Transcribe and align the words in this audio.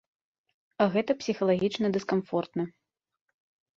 А 0.85 0.87
гэта 0.95 1.11
псіхалагічна 1.21 1.87
дыскамфортна. 1.99 2.63